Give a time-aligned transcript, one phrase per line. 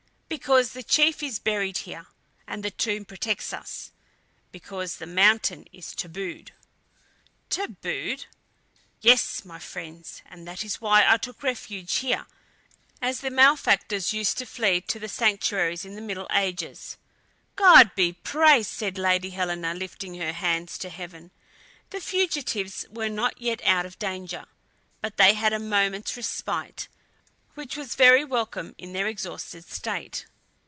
[0.45, 2.07] "Because the chief is buried here,
[2.47, 3.91] and the tomb protects us,
[4.53, 6.53] because the mountain is tabooed."
[7.49, 8.27] "Tabooed?"
[9.01, 10.21] "Yes, my friends!
[10.25, 12.27] and that is why I took refuge here,
[13.01, 16.95] as the malefactors used to flee to the sanctuaries in the middle ages."
[17.57, 21.31] "God be praised!" said Lady Helena, lifting her hands to heaven.
[21.89, 24.45] The fugitives were not yet out of danger,
[25.01, 26.87] but they had a moment's respite,
[27.53, 30.25] which was very welcome in their exhausted state.